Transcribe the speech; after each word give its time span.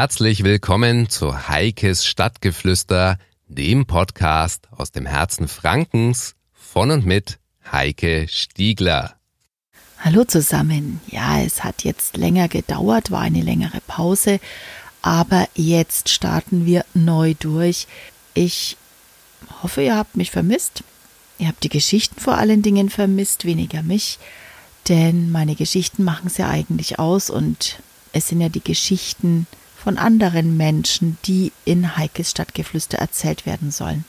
Herzlich 0.00 0.44
willkommen 0.44 1.10
zu 1.10 1.48
Heikes 1.48 2.06
Stadtgeflüster, 2.06 3.18
dem 3.48 3.84
Podcast 3.84 4.66
aus 4.70 4.92
dem 4.92 5.04
Herzen 5.04 5.46
Frankens 5.46 6.36
von 6.54 6.90
und 6.90 7.04
mit 7.04 7.38
Heike 7.70 8.26
Stiegler. 8.26 9.16
Hallo 9.98 10.24
zusammen. 10.24 11.02
Ja, 11.08 11.42
es 11.42 11.64
hat 11.64 11.84
jetzt 11.84 12.16
länger 12.16 12.48
gedauert, 12.48 13.10
war 13.10 13.20
eine 13.20 13.42
längere 13.42 13.82
Pause, 13.86 14.40
aber 15.02 15.46
jetzt 15.54 16.08
starten 16.08 16.64
wir 16.64 16.86
neu 16.94 17.34
durch. 17.38 17.86
Ich 18.32 18.78
hoffe, 19.62 19.82
ihr 19.82 19.98
habt 19.98 20.16
mich 20.16 20.30
vermisst. 20.30 20.82
Ihr 21.36 21.48
habt 21.48 21.62
die 21.62 21.68
Geschichten 21.68 22.18
vor 22.18 22.38
allen 22.38 22.62
Dingen 22.62 22.88
vermisst, 22.88 23.44
weniger 23.44 23.82
mich, 23.82 24.18
denn 24.88 25.30
meine 25.30 25.56
Geschichten 25.56 26.04
machen 26.04 26.28
es 26.28 26.38
ja 26.38 26.48
eigentlich 26.48 26.98
aus 26.98 27.28
und 27.28 27.82
es 28.14 28.28
sind 28.28 28.40
ja 28.40 28.48
die 28.48 28.64
Geschichten 28.64 29.46
von 29.82 29.98
anderen 29.98 30.56
Menschen, 30.56 31.16
die 31.24 31.52
in 31.64 31.96
Heikes 31.96 32.30
Stadtgeflüster 32.30 32.98
erzählt 32.98 33.46
werden 33.46 33.70
sollen. 33.70 34.04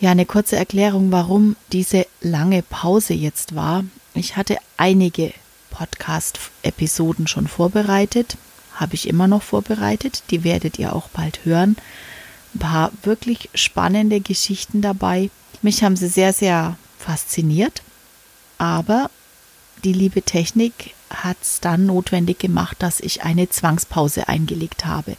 Ja, 0.00 0.10
eine 0.10 0.26
kurze 0.26 0.56
Erklärung, 0.56 1.12
warum 1.12 1.56
diese 1.72 2.06
lange 2.20 2.62
Pause 2.62 3.14
jetzt 3.14 3.54
war. 3.54 3.84
Ich 4.14 4.36
hatte 4.36 4.58
einige 4.76 5.32
Podcast-Episoden 5.70 7.26
schon 7.26 7.48
vorbereitet, 7.48 8.36
habe 8.74 8.94
ich 8.94 9.08
immer 9.08 9.28
noch 9.28 9.42
vorbereitet, 9.42 10.24
die 10.30 10.44
werdet 10.44 10.78
ihr 10.78 10.94
auch 10.94 11.08
bald 11.08 11.44
hören. 11.44 11.76
Ein 12.54 12.58
paar 12.58 12.92
wirklich 13.02 13.50
spannende 13.54 14.20
Geschichten 14.20 14.82
dabei. 14.82 15.30
Mich 15.62 15.82
haben 15.82 15.96
sie 15.96 16.08
sehr, 16.08 16.32
sehr 16.32 16.76
fasziniert, 16.98 17.82
aber 18.58 19.10
die 19.84 19.92
liebe 19.92 20.22
Technik 20.22 20.94
hat 21.22 21.36
es 21.42 21.60
dann 21.60 21.86
notwendig 21.86 22.38
gemacht, 22.38 22.76
dass 22.80 23.00
ich 23.00 23.22
eine 23.22 23.48
Zwangspause 23.48 24.28
eingelegt 24.28 24.86
habe. 24.86 25.16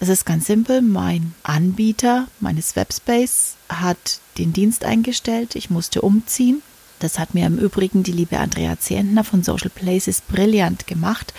Es 0.00 0.08
ist 0.08 0.26
ganz 0.26 0.46
simpel, 0.46 0.82
mein 0.82 1.32
Anbieter 1.44 2.26
meines 2.40 2.74
Webspace 2.74 3.54
hat 3.68 4.20
den 4.36 4.52
Dienst 4.52 4.84
eingestellt, 4.84 5.54
ich 5.54 5.70
musste 5.70 6.02
umziehen. 6.02 6.60
Das 6.98 7.18
hat 7.18 7.34
mir 7.34 7.46
im 7.46 7.58
Übrigen 7.58 8.02
die 8.02 8.12
liebe 8.12 8.38
Andrea 8.38 8.78
Zehntner 8.78 9.22
von 9.22 9.44
Social 9.44 9.70
Places 9.70 10.20
brillant 10.20 10.86
gemacht. 10.88 11.32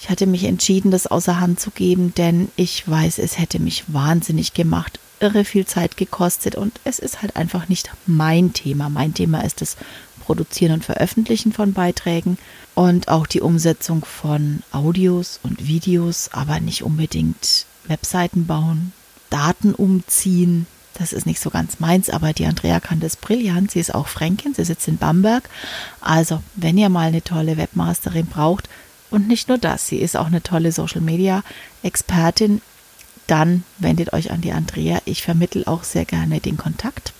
Ich 0.00 0.08
hatte 0.10 0.26
mich 0.26 0.44
entschieden, 0.44 0.92
das 0.92 1.08
außer 1.08 1.40
Hand 1.40 1.58
zu 1.58 1.70
geben, 1.70 2.14
denn 2.14 2.48
ich 2.54 2.88
weiß, 2.88 3.18
es 3.18 3.38
hätte 3.38 3.58
mich 3.58 3.84
wahnsinnig 3.88 4.54
gemacht, 4.54 5.00
irre 5.18 5.44
viel 5.44 5.66
Zeit 5.66 5.96
gekostet 5.96 6.54
und 6.54 6.80
es 6.84 7.00
ist 7.00 7.20
halt 7.22 7.34
einfach 7.34 7.68
nicht 7.68 7.90
mein 8.06 8.52
Thema. 8.52 8.88
Mein 8.88 9.14
Thema 9.14 9.42
ist 9.44 9.60
das 9.60 9.76
Produzieren 10.28 10.74
und 10.74 10.84
Veröffentlichen 10.84 11.54
von 11.54 11.72
Beiträgen 11.72 12.36
und 12.74 13.08
auch 13.08 13.26
die 13.26 13.40
Umsetzung 13.40 14.04
von 14.04 14.62
Audios 14.72 15.40
und 15.42 15.66
Videos, 15.66 16.28
aber 16.34 16.60
nicht 16.60 16.82
unbedingt 16.82 17.64
Webseiten 17.86 18.46
bauen, 18.46 18.92
Daten 19.30 19.72
umziehen. 19.72 20.66
Das 20.98 21.14
ist 21.14 21.24
nicht 21.24 21.40
so 21.40 21.48
ganz 21.48 21.80
meins, 21.80 22.10
aber 22.10 22.34
die 22.34 22.44
Andrea 22.44 22.78
kann 22.78 23.00
das 23.00 23.16
brillant. 23.16 23.70
Sie 23.70 23.80
ist 23.80 23.94
auch 23.94 24.06
Fränkin, 24.06 24.52
sie 24.52 24.66
sitzt 24.66 24.86
in 24.86 24.98
Bamberg. 24.98 25.48
Also, 26.02 26.42
wenn 26.56 26.76
ihr 26.76 26.90
mal 26.90 27.08
eine 27.08 27.24
tolle 27.24 27.56
Webmasterin 27.56 28.26
braucht, 28.26 28.68
und 29.10 29.28
nicht 29.28 29.48
nur 29.48 29.56
das, 29.56 29.86
sie 29.86 29.96
ist 29.96 30.14
auch 30.14 30.26
eine 30.26 30.42
tolle 30.42 30.72
Social 30.72 31.00
Media 31.00 31.42
Expertin, 31.82 32.60
dann 33.28 33.64
wendet 33.78 34.12
euch 34.12 34.30
an 34.30 34.42
die 34.42 34.52
Andrea. 34.52 34.98
Ich 35.06 35.22
vermittel 35.22 35.64
auch 35.64 35.84
sehr 35.84 36.04
gerne 36.04 36.40
den 36.40 36.58
Kontakt. 36.58 37.14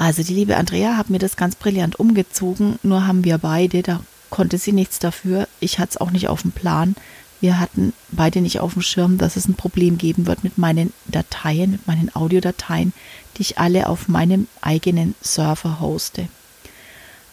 Also 0.00 0.22
die 0.22 0.32
liebe 0.32 0.56
Andrea 0.56 0.96
hat 0.96 1.10
mir 1.10 1.18
das 1.18 1.36
ganz 1.36 1.56
brillant 1.56 2.00
umgezogen, 2.00 2.78
nur 2.82 3.06
haben 3.06 3.22
wir 3.22 3.36
beide, 3.36 3.82
da 3.82 4.00
konnte 4.30 4.56
sie 4.56 4.72
nichts 4.72 4.98
dafür. 4.98 5.46
Ich 5.60 5.78
hatte 5.78 5.90
es 5.90 5.96
auch 5.98 6.10
nicht 6.10 6.28
auf 6.28 6.40
dem 6.40 6.52
Plan. 6.52 6.94
Wir 7.42 7.60
hatten 7.60 7.92
beide 8.10 8.40
nicht 8.40 8.60
auf 8.60 8.72
dem 8.72 8.80
Schirm, 8.80 9.18
dass 9.18 9.36
es 9.36 9.46
ein 9.46 9.56
Problem 9.56 9.98
geben 9.98 10.26
wird 10.26 10.42
mit 10.42 10.56
meinen 10.56 10.94
Dateien, 11.04 11.72
mit 11.72 11.86
meinen 11.86 12.16
Audiodateien, 12.16 12.94
die 13.36 13.42
ich 13.42 13.58
alle 13.58 13.90
auf 13.90 14.08
meinem 14.08 14.48
eigenen 14.62 15.16
Server 15.20 15.80
hoste. 15.80 16.30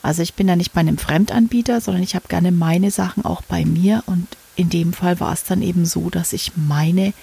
Also 0.01 0.21
ich 0.21 0.33
bin 0.33 0.47
da 0.47 0.57
nicht 0.57 0.73
bei 0.73 0.81
einem 0.81 0.97
Fremdanbieter, 0.97 1.79
sondern 1.79 2.03
ich 2.03 2.15
habe 2.15 2.27
gerne 2.27 2.51
meine 2.51 2.91
Sachen 2.91 3.23
auch 3.23 3.43
bei 3.43 3.63
mir 3.63 4.03
und 4.07 4.27
in 4.57 4.69
dem 4.69 4.91
Fall 4.91 5.21
war 5.21 5.31
es 5.31 5.45
dann 5.45 5.61
eben 5.61 5.85
so, 5.85 6.09
dass 6.09 6.33
ich 6.33 6.57
meine 6.57 7.13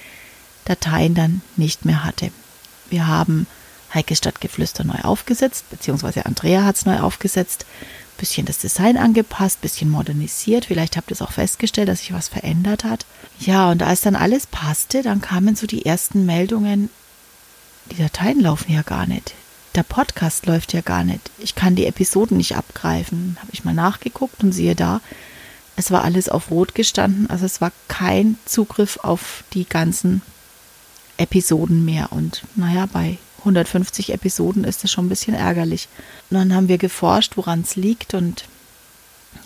Dateien 0.64 1.14
dann 1.14 1.42
nicht 1.56 1.84
mehr 1.84 2.02
hatte. 2.02 2.30
Wir 2.88 3.06
haben 3.06 3.46
Heike 3.94 4.16
Stadtgeflüster 4.16 4.84
neu 4.84 4.98
aufgesetzt, 5.02 5.66
beziehungsweise 5.70 6.26
Andrea 6.26 6.64
hat 6.64 6.76
es 6.76 6.86
neu 6.86 6.98
aufgesetzt, 7.00 7.66
bisschen 8.18 8.46
das 8.46 8.58
Design 8.58 8.96
angepasst, 8.96 9.60
bisschen 9.60 9.90
modernisiert. 9.90 10.66
Vielleicht 10.66 10.96
habt 10.96 11.10
ihr 11.10 11.14
es 11.14 11.22
auch 11.22 11.32
festgestellt, 11.32 11.88
dass 11.88 12.00
sich 12.00 12.12
was 12.12 12.28
verändert 12.28 12.84
hat. 12.84 13.06
Ja, 13.40 13.70
und 13.70 13.82
als 13.82 14.02
dann 14.02 14.16
alles 14.16 14.46
passte, 14.46 15.02
dann 15.02 15.20
kamen 15.20 15.56
so 15.56 15.66
die 15.66 15.84
ersten 15.84 16.26
Meldungen, 16.26 16.90
die 17.90 17.96
Dateien 17.96 18.40
laufen 18.40 18.72
ja 18.72 18.82
gar 18.82 19.06
nicht. 19.06 19.34
Der 19.74 19.82
Podcast 19.82 20.46
läuft 20.46 20.72
ja 20.72 20.80
gar 20.80 21.04
nicht. 21.04 21.30
Ich 21.38 21.54
kann 21.54 21.74
die 21.74 21.86
Episoden 21.86 22.36
nicht 22.36 22.56
abgreifen. 22.56 23.36
Habe 23.40 23.50
ich 23.52 23.64
mal 23.64 23.74
nachgeguckt 23.74 24.42
und 24.42 24.52
siehe 24.52 24.76
da, 24.76 25.00
es 25.76 25.90
war 25.90 26.04
alles 26.04 26.28
auf 26.28 26.50
Rot 26.50 26.74
gestanden. 26.74 27.28
Also 27.28 27.44
es 27.44 27.60
war 27.60 27.72
kein 27.88 28.38
Zugriff 28.44 28.98
auf 29.02 29.42
die 29.52 29.68
ganzen 29.68 30.22
Episoden 31.16 31.84
mehr. 31.84 32.12
Und 32.12 32.42
naja, 32.54 32.86
bei 32.92 33.18
150 33.44 34.12
Episoden 34.12 34.64
ist 34.64 34.84
das 34.84 34.90
schon 34.90 35.06
ein 35.06 35.10
bisschen 35.10 35.34
ärgerlich. 35.34 35.88
Und 36.30 36.38
dann 36.38 36.54
haben 36.54 36.68
wir 36.68 36.78
geforscht, 36.78 37.36
woran 37.36 37.60
es 37.60 37.76
liegt 37.76 38.14
und 38.14 38.44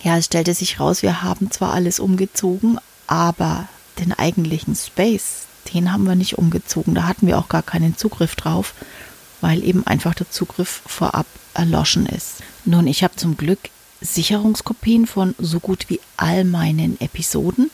ja, 0.03 0.17
es 0.17 0.25
stellte 0.25 0.53
sich 0.53 0.79
raus, 0.79 1.01
wir 1.01 1.21
haben 1.23 1.51
zwar 1.51 1.73
alles 1.73 1.99
umgezogen, 1.99 2.79
aber 3.07 3.67
den 3.99 4.13
eigentlichen 4.13 4.75
Space, 4.75 5.47
den 5.73 5.91
haben 5.91 6.05
wir 6.05 6.15
nicht 6.15 6.37
umgezogen. 6.37 6.95
Da 6.95 7.07
hatten 7.07 7.27
wir 7.27 7.37
auch 7.37 7.49
gar 7.49 7.63
keinen 7.63 7.97
Zugriff 7.97 8.35
drauf, 8.35 8.73
weil 9.41 9.63
eben 9.63 9.85
einfach 9.85 10.13
der 10.13 10.29
Zugriff 10.29 10.81
vorab 10.85 11.25
erloschen 11.53 12.05
ist. 12.05 12.35
Nun, 12.65 12.87
ich 12.87 13.03
habe 13.03 13.15
zum 13.15 13.35
Glück 13.35 13.59
Sicherungskopien 14.01 15.07
von 15.07 15.35
so 15.37 15.59
gut 15.59 15.89
wie 15.89 15.99
all 16.15 16.45
meinen 16.45 16.99
Episoden, 17.01 17.69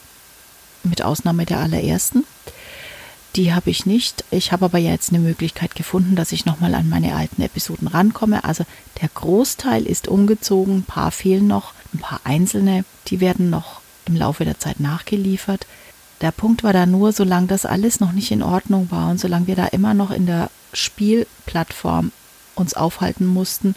mit 0.83 1.03
Ausnahme 1.03 1.45
der 1.45 1.59
allerersten. 1.59 2.23
Die 3.35 3.53
habe 3.53 3.69
ich 3.69 3.85
nicht. 3.85 4.23
Ich 4.31 4.53
habe 4.53 4.65
aber 4.65 4.77
jetzt 4.77 5.09
eine 5.09 5.19
Möglichkeit 5.19 5.75
gefunden, 5.75 6.15
dass 6.15 6.31
ich 6.31 6.45
nochmal 6.45 6.73
an 6.73 6.87
meine 6.87 7.15
alten 7.15 7.41
Episoden 7.41 7.87
rankomme. 7.87 8.45
Also 8.45 8.65
der 9.01 9.09
Großteil 9.09 9.85
ist 9.85 10.07
umgezogen, 10.07 10.77
ein 10.77 10.83
paar 10.83 11.11
fehlen 11.11 11.47
noch, 11.47 11.73
ein 11.93 11.99
paar 11.99 12.21
einzelne, 12.23 12.85
die 13.07 13.19
werden 13.19 13.49
noch 13.49 13.81
im 14.05 14.15
Laufe 14.15 14.45
der 14.45 14.59
Zeit 14.59 14.79
nachgeliefert. 14.79 15.67
Der 16.21 16.31
Punkt 16.31 16.63
war 16.63 16.71
da 16.71 16.85
nur, 16.85 17.11
solange 17.11 17.47
das 17.47 17.65
alles 17.65 17.99
noch 17.99 18.13
nicht 18.13 18.31
in 18.31 18.41
Ordnung 18.41 18.89
war 18.89 19.09
und 19.09 19.19
solange 19.19 19.47
wir 19.47 19.55
da 19.55 19.65
immer 19.65 19.93
noch 19.93 20.11
in 20.11 20.25
der 20.25 20.49
Spielplattform 20.71 22.13
uns 22.55 22.73
aufhalten 22.73 23.25
mussten, 23.25 23.75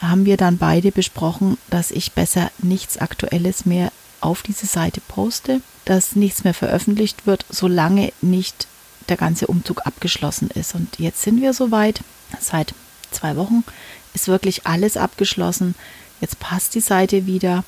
haben 0.00 0.26
wir 0.26 0.36
dann 0.36 0.58
beide 0.58 0.90
besprochen, 0.90 1.56
dass 1.70 1.92
ich 1.92 2.12
besser 2.12 2.50
nichts 2.58 2.98
Aktuelles 2.98 3.64
mehr 3.64 3.92
auf 4.26 4.42
diese 4.42 4.66
Seite 4.66 5.00
poste, 5.00 5.62
dass 5.84 6.16
nichts 6.16 6.42
mehr 6.42 6.52
veröffentlicht 6.52 7.26
wird, 7.26 7.46
solange 7.48 8.12
nicht 8.20 8.66
der 9.08 9.16
ganze 9.16 9.46
Umzug 9.46 9.86
abgeschlossen 9.86 10.50
ist. 10.50 10.74
Und 10.74 10.98
jetzt 10.98 11.22
sind 11.22 11.40
wir 11.40 11.54
soweit. 11.54 12.00
Seit 12.40 12.74
zwei 13.12 13.36
Wochen 13.36 13.62
ist 14.14 14.26
wirklich 14.26 14.66
alles 14.66 14.96
abgeschlossen. 14.96 15.76
Jetzt 16.20 16.40
passt 16.40 16.74
die 16.74 16.80
Seite 16.80 17.26
wieder. 17.26 17.62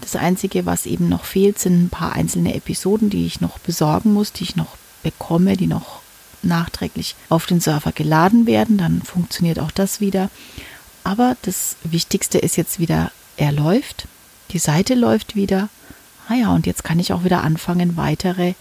Das 0.00 0.14
Einzige, 0.14 0.64
was 0.64 0.86
eben 0.86 1.08
noch 1.08 1.24
fehlt, 1.24 1.58
sind 1.58 1.84
ein 1.84 1.90
paar 1.90 2.12
einzelne 2.12 2.54
Episoden, 2.54 3.10
die 3.10 3.26
ich 3.26 3.40
noch 3.40 3.58
besorgen 3.58 4.12
muss, 4.12 4.32
die 4.32 4.44
ich 4.44 4.54
noch 4.54 4.76
bekomme, 5.02 5.56
die 5.56 5.66
noch 5.66 6.02
nachträglich 6.42 7.16
auf 7.30 7.46
den 7.46 7.60
Server 7.60 7.90
geladen 7.90 8.46
werden. 8.46 8.78
Dann 8.78 9.02
funktioniert 9.02 9.58
auch 9.58 9.72
das 9.72 10.00
wieder. 10.00 10.30
Aber 11.02 11.36
das 11.42 11.76
Wichtigste 11.82 12.38
ist 12.38 12.56
jetzt 12.56 12.78
wieder, 12.78 13.10
er 13.36 13.50
läuft. 13.50 14.06
Die 14.52 14.58
Seite 14.58 14.94
läuft 14.94 15.34
wieder 15.34 15.68
ah 16.28 16.34
ja, 16.34 16.52
und 16.52 16.66
jetzt 16.66 16.84
kann 16.84 16.98
ich 16.98 17.12
auch 17.12 17.24
wieder 17.24 17.42
anfangen, 17.42 17.96
weitere 17.96 18.54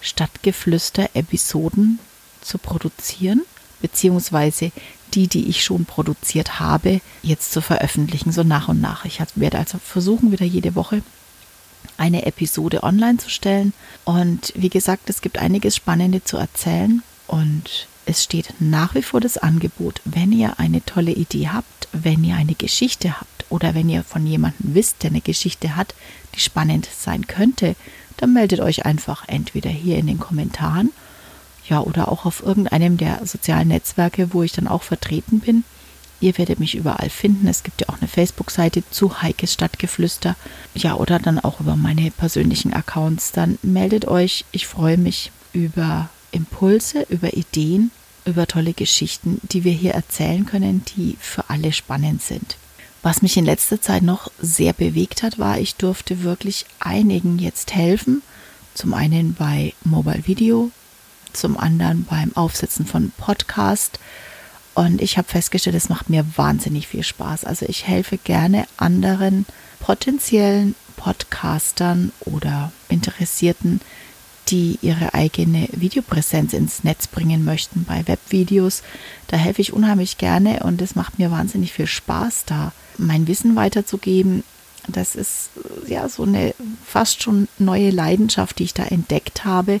Stadtgeflüster-Episoden 0.00 1.98
zu 2.40 2.58
produzieren, 2.58 3.42
beziehungsweise 3.80 4.72
die, 5.14 5.26
die 5.26 5.48
ich 5.48 5.64
schon 5.64 5.84
produziert 5.86 6.60
habe, 6.60 7.00
jetzt 7.22 7.52
zu 7.52 7.60
veröffentlichen, 7.60 8.32
so 8.32 8.42
nach 8.42 8.68
und 8.68 8.80
nach. 8.80 9.04
Ich 9.04 9.20
werde 9.34 9.58
also 9.58 9.78
versuchen, 9.78 10.32
wieder 10.32 10.46
jede 10.46 10.74
Woche 10.74 11.02
eine 11.96 12.26
Episode 12.26 12.82
online 12.82 13.18
zu 13.18 13.30
stellen. 13.30 13.72
Und 14.04 14.52
wie 14.54 14.68
gesagt, 14.68 15.08
es 15.10 15.20
gibt 15.20 15.38
einiges 15.38 15.76
Spannende 15.76 16.22
zu 16.22 16.36
erzählen. 16.36 17.02
Und 17.26 17.88
es 18.06 18.22
steht 18.22 18.54
nach 18.58 18.94
wie 18.94 19.02
vor 19.02 19.20
das 19.20 19.38
Angebot, 19.38 20.00
wenn 20.04 20.32
ihr 20.32 20.58
eine 20.58 20.84
tolle 20.84 21.12
Idee 21.12 21.48
habt, 21.48 21.88
wenn 21.92 22.22
ihr 22.24 22.36
eine 22.36 22.54
Geschichte 22.54 23.20
habt 23.20 23.37
oder 23.50 23.74
wenn 23.74 23.88
ihr 23.88 24.04
von 24.04 24.26
jemandem 24.26 24.74
wisst, 24.74 25.02
der 25.02 25.10
eine 25.10 25.20
Geschichte 25.20 25.76
hat, 25.76 25.94
die 26.34 26.40
spannend 26.40 26.88
sein 26.96 27.26
könnte, 27.26 27.76
dann 28.16 28.32
meldet 28.32 28.60
euch 28.60 28.84
einfach 28.84 29.24
entweder 29.28 29.70
hier 29.70 29.96
in 29.98 30.06
den 30.06 30.18
Kommentaren, 30.18 30.90
ja, 31.68 31.80
oder 31.80 32.10
auch 32.10 32.24
auf 32.24 32.42
irgendeinem 32.42 32.96
der 32.96 33.24
sozialen 33.26 33.68
Netzwerke, 33.68 34.32
wo 34.32 34.42
ich 34.42 34.52
dann 34.52 34.68
auch 34.68 34.82
vertreten 34.82 35.40
bin. 35.40 35.64
Ihr 36.20 36.36
werdet 36.36 36.58
mich 36.58 36.74
überall 36.74 37.10
finden. 37.10 37.46
Es 37.46 37.62
gibt 37.62 37.80
ja 37.80 37.88
auch 37.88 37.98
eine 37.98 38.08
Facebook-Seite 38.08 38.82
zu 38.90 39.22
Heikes 39.22 39.52
Stadtgeflüster. 39.52 40.34
Ja, 40.74 40.94
oder 40.94 41.18
dann 41.18 41.38
auch 41.38 41.60
über 41.60 41.76
meine 41.76 42.10
persönlichen 42.10 42.72
Accounts. 42.72 43.32
Dann 43.32 43.58
meldet 43.62 44.08
euch. 44.08 44.44
Ich 44.50 44.66
freue 44.66 44.96
mich 44.96 45.30
über 45.52 46.08
Impulse, 46.32 47.06
über 47.08 47.34
Ideen, 47.34 47.92
über 48.24 48.46
tolle 48.46 48.72
Geschichten, 48.72 49.40
die 49.44 49.62
wir 49.62 49.72
hier 49.72 49.92
erzählen 49.92 50.44
können, 50.44 50.84
die 50.96 51.16
für 51.20 51.48
alle 51.50 51.72
spannend 51.72 52.22
sind. 52.22 52.56
Was 53.02 53.22
mich 53.22 53.36
in 53.36 53.44
letzter 53.44 53.80
Zeit 53.80 54.02
noch 54.02 54.30
sehr 54.40 54.72
bewegt 54.72 55.22
hat, 55.22 55.38
war, 55.38 55.58
ich 55.58 55.76
durfte 55.76 56.22
wirklich 56.22 56.66
einigen 56.80 57.38
jetzt 57.38 57.74
helfen. 57.74 58.22
Zum 58.74 58.94
einen 58.94 59.34
bei 59.34 59.72
Mobile 59.84 60.26
Video, 60.26 60.70
zum 61.32 61.56
anderen 61.56 62.04
beim 62.04 62.36
Aufsetzen 62.36 62.86
von 62.86 63.12
Podcast. 63.16 63.98
Und 64.74 65.00
ich 65.00 65.18
habe 65.18 65.28
festgestellt, 65.28 65.76
es 65.76 65.88
macht 65.88 66.10
mir 66.10 66.24
wahnsinnig 66.36 66.88
viel 66.88 67.02
Spaß. 67.02 67.44
Also 67.44 67.66
ich 67.66 67.86
helfe 67.86 68.18
gerne 68.18 68.66
anderen 68.76 69.46
potenziellen 69.80 70.74
Podcastern 70.96 72.12
oder 72.20 72.72
Interessierten, 72.88 73.80
die 74.50 74.78
ihre 74.82 75.14
eigene 75.14 75.68
Videopräsenz 75.72 76.52
ins 76.52 76.84
Netz 76.84 77.06
bringen 77.06 77.44
möchten 77.44 77.84
bei 77.84 78.06
Webvideos. 78.06 78.82
Da 79.26 79.36
helfe 79.36 79.60
ich 79.60 79.72
unheimlich 79.72 80.18
gerne 80.18 80.60
und 80.64 80.80
es 80.80 80.94
macht 80.94 81.18
mir 81.18 81.30
wahnsinnig 81.30 81.72
viel 81.72 81.86
Spaß, 81.86 82.44
da 82.46 82.72
mein 82.96 83.26
Wissen 83.28 83.56
weiterzugeben. 83.56 84.44
Das 84.88 85.14
ist 85.14 85.50
ja 85.86 86.08
so 86.08 86.22
eine 86.22 86.54
fast 86.86 87.22
schon 87.22 87.48
neue 87.58 87.90
Leidenschaft, 87.90 88.58
die 88.58 88.64
ich 88.64 88.74
da 88.74 88.84
entdeckt 88.84 89.44
habe, 89.44 89.80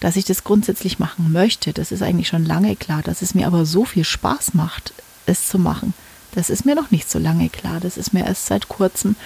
dass 0.00 0.16
ich 0.16 0.24
das 0.24 0.42
grundsätzlich 0.42 0.98
machen 0.98 1.32
möchte. 1.32 1.72
Das 1.72 1.92
ist 1.92 2.02
eigentlich 2.02 2.28
schon 2.28 2.44
lange 2.44 2.74
klar, 2.76 3.02
dass 3.02 3.22
es 3.22 3.34
mir 3.34 3.46
aber 3.46 3.64
so 3.64 3.84
viel 3.84 4.04
Spaß 4.04 4.54
macht, 4.54 4.92
es 5.26 5.46
zu 5.46 5.58
machen. 5.58 5.94
Das 6.34 6.50
ist 6.50 6.66
mir 6.66 6.74
noch 6.74 6.90
nicht 6.90 7.10
so 7.10 7.18
lange 7.18 7.48
klar. 7.48 7.80
Das 7.80 7.96
ist 7.96 8.12
mir 8.12 8.26
erst 8.26 8.46
seit 8.46 8.68
kurzem, 8.68 9.16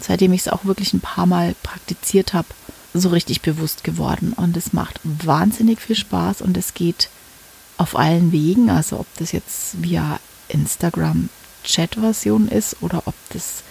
seitdem 0.00 0.32
ich 0.32 0.42
es 0.42 0.48
auch 0.48 0.64
wirklich 0.64 0.94
ein 0.94 1.00
paar 1.00 1.26
Mal 1.26 1.54
praktiziert 1.62 2.32
habe, 2.32 2.48
so 2.94 3.08
richtig 3.10 3.42
bewusst 3.42 3.84
geworden. 3.84 4.32
Und 4.32 4.56
es 4.56 4.72
macht 4.72 5.00
wahnsinnig 5.02 5.80
viel 5.80 5.96
Spaß 5.96 6.40
und 6.42 6.56
es 6.56 6.74
geht 6.74 7.10
auf 7.76 7.96
allen 7.96 8.32
Wegen. 8.32 8.70
Also 8.70 9.00
ob 9.00 9.06
das 9.18 9.32
jetzt 9.32 9.82
via 9.82 10.20
Instagram 10.48 11.28
Chat-Version 11.64 12.48
ist 12.48 12.76
oder 12.80 13.02
ob 13.06 13.14
das 13.30 13.64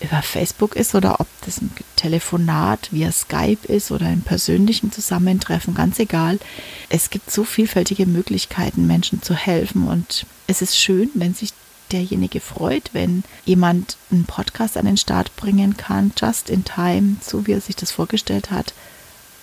über 0.00 0.22
Facebook 0.22 0.76
ist 0.76 0.94
oder 0.94 1.20
ob 1.20 1.28
das 1.44 1.60
ein 1.60 1.70
Telefonat 1.96 2.88
via 2.92 3.12
Skype 3.12 3.66
ist 3.68 3.90
oder 3.90 4.06
ein 4.06 4.22
persönlichen 4.22 4.92
Zusammentreffen, 4.92 5.74
ganz 5.74 5.98
egal. 5.98 6.38
Es 6.88 7.10
gibt 7.10 7.30
so 7.30 7.44
vielfältige 7.44 8.06
Möglichkeiten, 8.06 8.86
Menschen 8.86 9.22
zu 9.22 9.34
helfen 9.34 9.86
und 9.86 10.26
es 10.46 10.62
ist 10.62 10.76
schön, 10.76 11.10
wenn 11.14 11.34
sich 11.34 11.52
derjenige 11.92 12.40
freut, 12.40 12.90
wenn 12.92 13.24
jemand 13.44 13.96
einen 14.10 14.24
Podcast 14.24 14.76
an 14.76 14.86
den 14.86 14.96
Start 14.96 15.34
bringen 15.36 15.76
kann, 15.76 16.12
just 16.18 16.50
in 16.50 16.64
time, 16.64 17.16
so 17.20 17.46
wie 17.46 17.52
er 17.52 17.60
sich 17.60 17.76
das 17.76 17.92
vorgestellt 17.92 18.50
hat, 18.50 18.74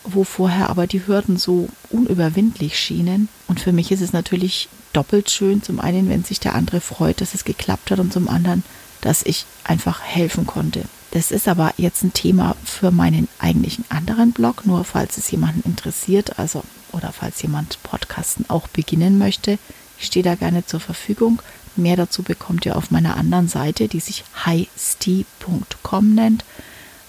wo 0.04 0.24
vorher 0.24 0.70
aber 0.70 0.88
die 0.88 1.06
Hürden 1.06 1.38
so 1.38 1.70
unüberwindlich 1.90 2.80
schienen. 2.80 3.30
Und 3.48 3.60
für 3.60 3.72
mich 3.72 3.92
ist 3.92 4.02
es 4.02 4.14
natürlich 4.14 4.70
doppelt 4.94 5.30
schön, 5.30 5.64
zum 5.64 5.80
einen, 5.80 6.10
wenn 6.10 6.24
sich 6.24 6.40
der 6.40 6.56
andere 6.56 6.82
freut, 6.82 7.22
dass 7.22 7.34
es 7.34 7.46
geklappt 7.46 7.92
hat 7.92 8.00
und 8.00 8.12
zum 8.12 8.28
anderen, 8.28 8.64
dass 9.02 9.24
ich 9.24 9.46
einfach 9.64 10.02
helfen 10.02 10.46
konnte. 10.46 10.84
Das 11.12 11.32
ist 11.32 11.48
aber 11.48 11.74
jetzt 11.78 12.04
ein 12.04 12.14
Thema 12.14 12.56
für 12.64 12.92
meinen 12.92 13.28
eigentlichen 13.38 13.84
anderen 13.90 14.32
Blog, 14.32 14.66
nur 14.66 14.86
falls 14.86 15.18
es 15.18 15.30
jemanden 15.30 15.62
interessiert, 15.70 16.40
also 16.40 16.64
oder 16.94 17.12
falls 17.12 17.42
jemand 17.42 17.82
Podcasten 17.84 18.46
auch 18.50 18.68
beginnen 18.70 19.18
möchte. 19.18 19.60
Ich 20.00 20.08
stehe 20.08 20.24
da 20.24 20.36
gerne 20.36 20.66
zur 20.66 20.80
Verfügung. 20.80 21.42
Mehr 21.76 21.96
dazu 21.96 22.24
bekommt 22.24 22.66
ihr 22.66 22.76
auf 22.76 22.92
meiner 22.92 23.18
anderen 23.18 23.48
Seite, 23.48 23.88
die 23.88 24.00
sich 24.00 24.24
highsti.com 24.46 26.14
nennt. 26.14 26.44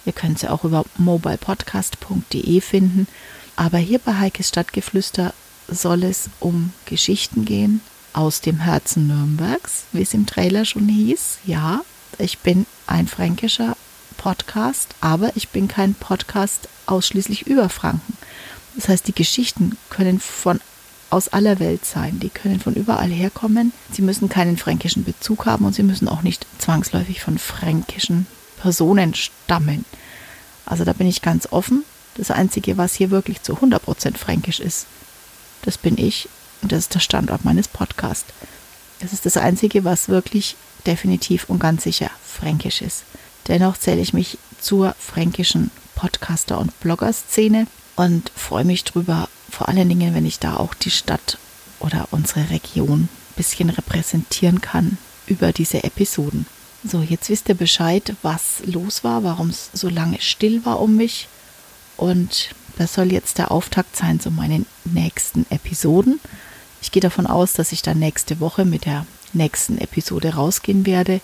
Ihr 0.04 0.12
könnt 0.12 0.38
sie 0.38 0.48
auch 0.48 0.64
über 0.64 0.84
mobilepodcast.de 0.96 2.60
finden. 2.60 3.06
Aber 3.56 3.78
hier 3.78 3.98
bei 3.98 4.14
Heikes 4.14 4.48
Stadtgeflüster 4.48 5.34
soll 5.68 6.04
es 6.04 6.30
um 6.40 6.72
Geschichten 6.86 7.44
gehen 7.44 7.80
aus 8.12 8.40
dem 8.40 8.58
Herzen 8.58 9.06
Nürnbergs, 9.06 9.84
wie 9.92 10.02
es 10.02 10.14
im 10.14 10.26
Trailer 10.26 10.64
schon 10.64 10.88
hieß. 10.88 11.38
Ja, 11.44 11.82
ich 12.18 12.38
bin 12.38 12.66
ein 12.86 13.06
fränkischer 13.08 13.76
Podcast, 14.16 14.94
aber 15.00 15.36
ich 15.36 15.48
bin 15.48 15.68
kein 15.68 15.94
Podcast 15.94 16.68
ausschließlich 16.86 17.46
über 17.46 17.68
Franken. 17.68 18.16
Das 18.74 18.88
heißt, 18.88 19.06
die 19.06 19.14
Geschichten 19.14 19.76
können 19.90 20.20
von 20.20 20.60
aus 21.12 21.28
aller 21.28 21.58
Welt 21.60 21.84
sein. 21.84 22.20
Die 22.20 22.30
können 22.30 22.58
von 22.58 22.74
überall 22.74 23.10
herkommen. 23.10 23.72
Sie 23.92 24.02
müssen 24.02 24.30
keinen 24.30 24.56
fränkischen 24.56 25.04
Bezug 25.04 25.44
haben 25.44 25.66
und 25.66 25.74
sie 25.74 25.82
müssen 25.82 26.08
auch 26.08 26.22
nicht 26.22 26.46
zwangsläufig 26.58 27.20
von 27.20 27.38
fränkischen 27.38 28.26
Personen 28.56 29.14
stammen. 29.14 29.84
Also 30.64 30.84
da 30.84 30.94
bin 30.94 31.06
ich 31.06 31.20
ganz 31.20 31.48
offen. 31.50 31.84
Das 32.14 32.30
Einzige, 32.30 32.78
was 32.78 32.94
hier 32.94 33.10
wirklich 33.10 33.42
zu 33.42 33.54
100% 33.54 34.16
fränkisch 34.16 34.60
ist, 34.60 34.86
das 35.62 35.76
bin 35.76 35.98
ich 35.98 36.28
und 36.62 36.72
das 36.72 36.80
ist 36.80 36.94
der 36.94 37.00
Standort 37.00 37.44
meines 37.44 37.68
Podcasts. 37.68 38.32
Das 39.00 39.12
ist 39.12 39.26
das 39.26 39.36
Einzige, 39.36 39.84
was 39.84 40.08
wirklich 40.08 40.56
definitiv 40.86 41.44
und 41.48 41.58
ganz 41.58 41.82
sicher 41.82 42.10
fränkisch 42.24 42.80
ist. 42.80 43.04
Dennoch 43.48 43.76
zähle 43.76 44.00
ich 44.00 44.14
mich 44.14 44.38
zur 44.60 44.94
fränkischen 44.98 45.70
Podcaster- 45.94 46.58
und 46.58 46.78
Blogger-Szene 46.80 47.66
und 47.96 48.30
freue 48.34 48.64
mich 48.64 48.84
drüber, 48.84 49.28
vor 49.52 49.68
allen 49.68 49.88
Dingen, 49.88 50.14
wenn 50.14 50.26
ich 50.26 50.38
da 50.38 50.56
auch 50.56 50.74
die 50.74 50.90
Stadt 50.90 51.38
oder 51.78 52.08
unsere 52.10 52.50
Region 52.50 53.02
ein 53.02 53.08
bisschen 53.36 53.70
repräsentieren 53.70 54.60
kann 54.60 54.96
über 55.26 55.52
diese 55.52 55.84
Episoden. 55.84 56.46
So, 56.84 57.00
jetzt 57.02 57.28
wisst 57.28 57.48
ihr 57.48 57.54
Bescheid, 57.54 58.14
was 58.22 58.62
los 58.64 59.04
war, 59.04 59.22
warum 59.22 59.50
es 59.50 59.70
so 59.72 59.88
lange 59.88 60.20
still 60.20 60.64
war 60.64 60.80
um 60.80 60.96
mich. 60.96 61.28
Und 61.96 62.54
das 62.78 62.94
soll 62.94 63.12
jetzt 63.12 63.38
der 63.38 63.52
Auftakt 63.52 63.94
sein 63.94 64.18
zu 64.18 64.30
meinen 64.30 64.66
nächsten 64.84 65.46
Episoden. 65.50 66.18
Ich 66.80 66.90
gehe 66.90 67.02
davon 67.02 67.26
aus, 67.26 67.52
dass 67.52 67.72
ich 67.72 67.82
dann 67.82 67.98
nächste 67.98 68.40
Woche 68.40 68.64
mit 68.64 68.86
der 68.86 69.06
nächsten 69.32 69.78
Episode 69.78 70.34
rausgehen 70.34 70.86
werde. 70.86 71.20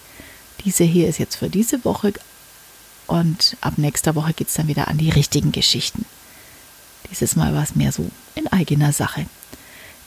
Diese 0.64 0.84
hier 0.84 1.08
ist 1.08 1.19
jetzt 1.19 1.36
für 1.36 1.48
diese 1.48 1.84
Woche 1.84 2.12
und 3.06 3.56
ab 3.60 3.78
nächster 3.78 4.14
Woche 4.14 4.34
geht 4.34 4.48
es 4.48 4.54
dann 4.54 4.69
wieder 4.69 4.86
an 4.88 4.98
die 4.98 5.10
richtigen 5.10 5.50
Geschichten. 5.50 6.04
Dieses 7.11 7.37
Mal 7.37 7.55
war 7.55 7.62
es 7.62 7.75
mehr 7.75 7.93
so 7.93 8.09
in 8.35 8.47
eigener 8.49 8.93
Sache. 8.93 9.27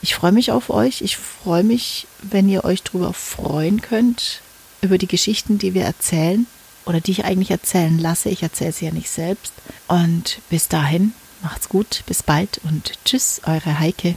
Ich 0.02 0.16
freue 0.16 0.32
mich 0.32 0.52
auf 0.52 0.70
euch. 0.70 1.02
Ich 1.02 1.18
freue 1.18 1.64
mich, 1.64 2.08
wenn 2.22 2.50
ihr 2.50 2.64
euch 2.64 2.84
darüber 2.84 3.14
freuen 3.14 3.82
könnt, 3.82 4.42
über 4.82 4.98
die 4.98 5.08
Geschichten, 5.08 5.58
die 5.58 5.74
wir 5.74 5.84
erzählen 5.84 6.48
oder 6.86 7.00
die 7.00 7.12
ich 7.12 7.26
eigentlich 7.26 7.52
erzählen 7.52 7.98
lasse. 8.00 8.30
Ich 8.30 8.42
erzähle 8.42 8.72
sie 8.72 8.86
ja 8.86 8.92
nicht 8.92 9.10
selbst. 9.10 9.54
Und 9.88 10.40
bis 10.50 10.68
dahin, 10.68 11.14
macht's 11.44 11.70
gut, 11.70 12.04
bis 12.08 12.24
bald 12.24 12.62
und 12.64 12.94
tschüss, 13.06 13.42
eure 13.46 13.80
Heike. 13.80 14.16